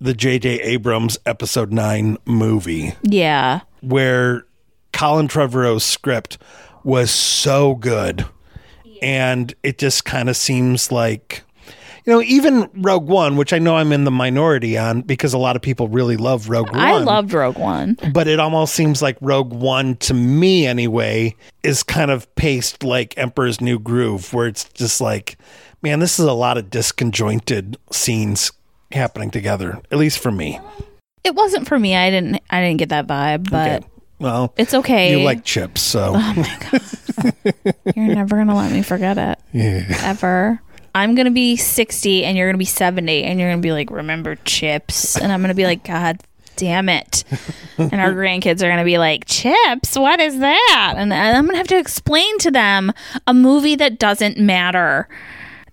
[0.00, 3.60] the JJ Abrams episode 9 movie yeah.
[3.80, 4.44] where
[4.92, 6.38] Colin Trevorrow's script
[6.84, 8.26] was so good
[9.02, 11.42] and it just kind of seems like
[12.04, 15.38] you know even Rogue One which I know I'm in the minority on because a
[15.38, 17.98] lot of people really love Rogue One I loved Rogue One.
[18.12, 23.16] but it almost seems like Rogue One to me anyway is kind of paced like
[23.18, 25.36] Emperor's New Groove where it's just like
[25.82, 28.52] man this is a lot of disconjointed scenes
[28.92, 30.60] happening together at least for me
[31.24, 31.96] It wasn't for me.
[31.96, 33.86] I didn't I didn't get that vibe, but Okay.
[34.20, 35.18] well it's okay.
[35.18, 36.44] you like chips so oh,
[37.96, 39.38] You're never gonna let me forget it.
[39.52, 39.84] Yeah.
[40.02, 40.60] Ever.
[40.94, 44.36] I'm gonna be 60 and you're gonna be 70 and you're gonna be like, remember
[44.44, 45.16] chips?
[45.16, 46.20] And I'm gonna be like, God
[46.56, 47.24] damn it.
[47.76, 50.94] And our grandkids are gonna be like, Chips, what is that?
[50.96, 52.92] And, and I'm gonna have to explain to them
[53.26, 55.06] a movie that doesn't matter,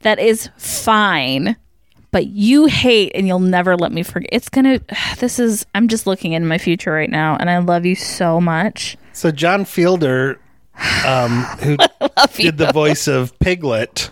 [0.01, 1.55] that is fine.
[2.13, 4.29] But you hate and you'll never let me forget.
[4.31, 4.79] It's gonna.
[5.17, 5.65] This is.
[5.75, 8.97] I'm just looking in my future right now, and I love you so much.
[9.13, 10.37] So John Fiedler,
[11.05, 11.77] um, who
[12.35, 14.11] did the voice of Piglet,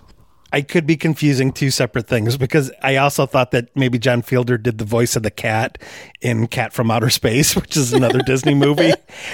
[0.54, 4.62] I could be confusing two separate things because I also thought that maybe John Fiedler
[4.62, 5.78] did the voice of the cat
[6.20, 8.94] in Cat from Outer Space, which is another Disney movie,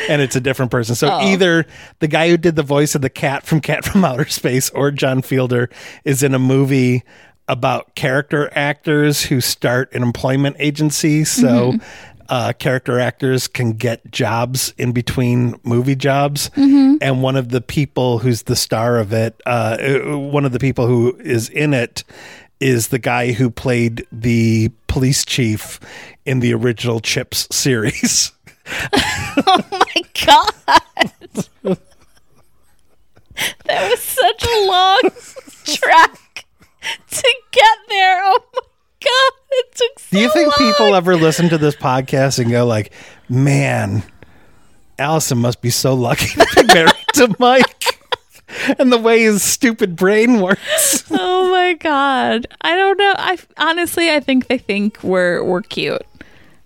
[0.09, 0.95] and it's a different person.
[0.95, 1.65] So either
[1.99, 4.91] the guy who did the voice of the cat from Cat from Outer Space or
[4.91, 5.71] John Fiedler
[6.03, 7.03] is in a movie
[7.47, 11.23] about character actors who start an employment agency.
[11.23, 11.75] So
[12.29, 16.49] uh, character actors can get jobs in between movie jobs.
[17.01, 20.59] And one of the people who's the star of it, uh, uh, one of the
[20.59, 22.03] people who is in it,
[22.59, 25.79] is the guy who played the police chief
[26.25, 28.31] in the original Chips series.
[29.45, 30.51] Oh my god
[33.65, 35.01] that was such a long
[35.65, 36.19] track
[37.09, 38.21] to get there.
[38.23, 38.61] Oh my
[39.01, 39.31] god.
[39.49, 40.71] It took so Do you think long.
[40.71, 42.91] people ever listen to this podcast and go like,
[43.29, 44.03] "Man,
[44.99, 47.85] Allison must be so lucky to be married to Mike,"
[48.79, 51.03] and the way his stupid brain works?
[51.11, 52.47] oh my god.
[52.61, 53.13] I don't know.
[53.17, 56.03] I honestly i think they think we're we're cute.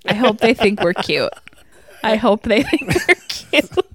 [0.08, 1.32] I hope they think we're cute.
[2.04, 3.86] I hope they think we're cute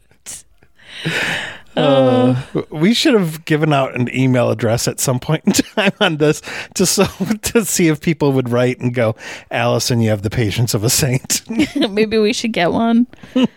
[1.76, 2.42] Uh.
[2.54, 6.16] Uh, we should have given out an email address at some point in time on
[6.16, 6.40] this
[6.74, 7.04] to so
[7.42, 9.14] to see if people would write and go,
[9.50, 11.42] "Allison, you have the patience of a saint."
[11.90, 13.50] maybe we should get one it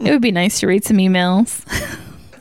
[0.00, 1.64] would be nice to read some emails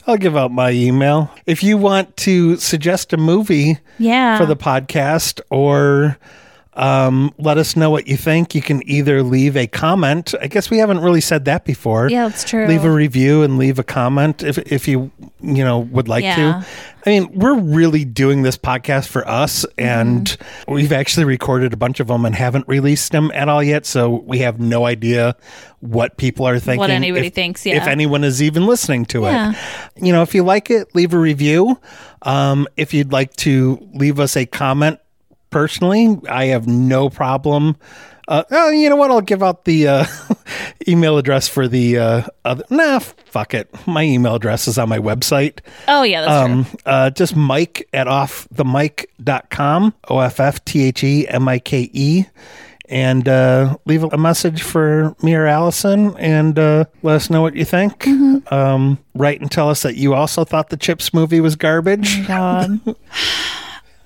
[0.09, 1.29] I'll give out my email.
[1.45, 4.38] If you want to suggest a movie Yeah.
[4.38, 6.17] for the podcast or
[6.78, 10.34] um, let us know what you think, you can either leave a comment.
[10.39, 12.09] I guess we haven't really said that before.
[12.09, 12.67] Yeah, that's true.
[12.67, 15.11] Leave a review and leave a comment if if you
[15.41, 16.36] you know would like Yeah.
[16.61, 16.65] to.
[17.05, 20.73] I mean, we're really doing this podcast for us, and Mm-hmm.
[20.73, 23.86] we've actually recorded a bunch of them and haven't released them at all yet.
[23.86, 25.36] So we have no idea
[25.80, 26.80] what people are thinking.
[26.80, 29.51] What anybody if- thinks, If anyone is even listening to Yeah.
[29.51, 29.57] it.
[30.05, 31.80] You know, if you like it, leave a review.
[32.23, 34.99] Um, if you'd like to leave us a comment
[35.58, 37.78] personally, I have no problem.
[38.28, 39.10] Uh, oh, you know what?
[39.10, 40.05] I'll give out the uh,
[40.88, 42.64] email address for the uh, other.
[42.70, 43.68] Nah, fuck it.
[43.88, 45.62] My email address is on my website.
[45.88, 46.60] oh yeah, that's true.
[46.60, 51.89] Um, uh, just Mike at offthemike.com, O F F T H E M I K
[51.91, 52.26] E.
[52.88, 57.55] And uh, leave a message for me or Allison and uh, let us know what
[57.55, 58.03] you think.
[58.03, 58.53] Mm-hmm.
[58.53, 62.28] Um, write and tell us that you also thought the Chips movie was garbage.
[62.28, 62.80] God.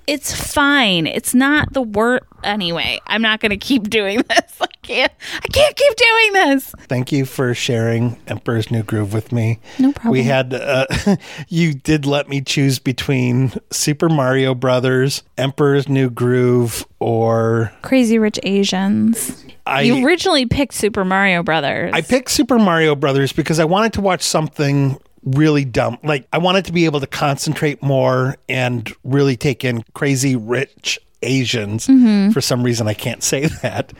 [0.06, 1.06] it's fine.
[1.06, 2.24] It's not the worst.
[2.42, 4.56] Anyway, I'm not going to keep doing this.
[4.60, 5.12] I can't.
[5.36, 6.74] I can't keep doing this.
[6.88, 9.60] Thank you for sharing Emperor's New Groove with me.
[9.78, 10.12] No problem.
[10.12, 10.86] We had uh,
[11.48, 18.40] you did let me choose between Super Mario Brothers, Emperor's New Groove, or Crazy Rich
[18.42, 19.44] Asians.
[19.64, 19.82] I.
[19.82, 21.92] you originally picked Super Mario Brothers.
[21.94, 25.98] I picked Super Mario Brothers because I wanted to watch something really dumb.
[26.02, 30.98] Like I wanted to be able to concentrate more and really take in Crazy Rich
[31.22, 31.86] Asians.
[31.86, 32.30] Mm-hmm.
[32.30, 33.92] For some reason, I can't say that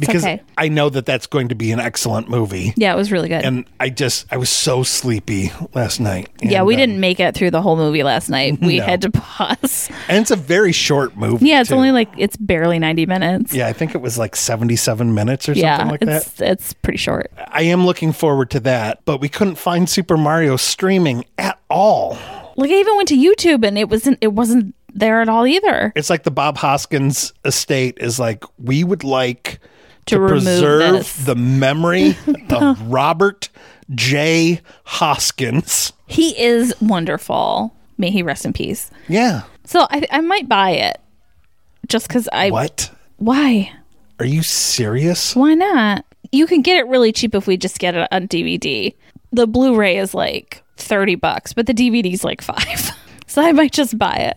[0.00, 0.42] because okay.
[0.56, 2.72] I know that that's going to be an excellent movie.
[2.76, 3.44] yeah, it was really good.
[3.44, 6.28] and I just I was so sleepy last night.
[6.40, 8.58] yeah, we um, didn't make it through the whole movie last night.
[8.60, 8.84] We No.
[8.84, 9.90] had to pause.
[10.08, 11.46] and it's a very short movie.
[11.46, 11.74] Yeah, it's too.
[11.76, 13.54] only like it's barely 90 minutes.
[13.54, 16.22] yeah, I think it was like seventy-seven minutes or something Yeah, like that.
[16.26, 17.30] it's it's pretty short.
[17.48, 22.18] I am looking forward to that, but we couldn't find Super Mario streaming at all.
[22.56, 25.92] Like I even went to YouTube and it wasn't it wasn't there at all either.
[25.94, 29.60] It's like the Bob Hoskins estate is like we would like
[30.08, 31.24] To to, preserve this.
[31.24, 32.16] the memory
[32.50, 33.48] of Robert
[33.94, 34.60] J.
[34.84, 35.92] Hoskins.
[36.06, 37.74] He is wonderful.
[37.96, 38.90] May he rest in peace.
[39.08, 39.42] Yeah.
[39.64, 41.00] So I I might buy it.
[41.88, 42.90] Just cuz I What?
[43.16, 43.72] Why?
[44.20, 45.34] Are you serious?
[45.36, 46.04] Why not?
[46.32, 48.94] You can get it really cheap if we just get it on DVD.
[49.32, 52.92] The Blu-ray is like 30 bucks, but the DVD's like 5.
[53.26, 54.32] so I might just buy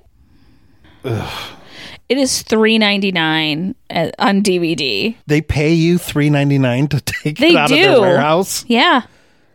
[1.03, 1.21] it.
[2.11, 3.73] It is 3.99
[4.19, 5.15] on DVD.
[5.27, 8.65] They pay you three ninety nine to take They it out of their warehouse.
[8.67, 9.03] Yeah.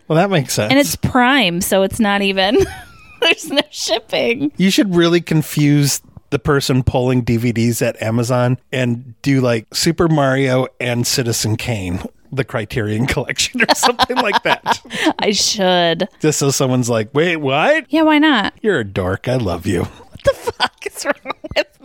[0.08, 0.70] Well, that makes sense.
[0.70, 2.56] And it's Prime, so it's not even
[3.20, 4.52] there's no shipping.
[4.56, 6.00] you should really confuse
[6.30, 12.00] the person pulling DVDs at Amazon and do like Super Mario and Citizen Kane,
[12.32, 14.80] the Criterion Collection, or something like that.
[15.18, 16.08] I should.
[16.20, 17.84] Just so someone's like, "Wait, what?
[17.92, 18.54] Yeah, why not?
[18.62, 19.28] You're a dork.
[19.28, 21.75] I love you." What the fuck is wrong with?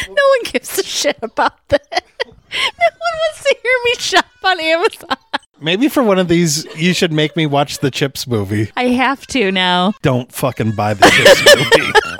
[0.08, 1.86] No one gives a shit about that.
[2.52, 5.16] No one wants to hear me shop on Amazon.
[5.60, 8.70] Maybe for one of these, you should make me watch the Chips movie.
[8.76, 9.94] I have to now.
[10.02, 11.92] Don't fucking buy the Chips movie.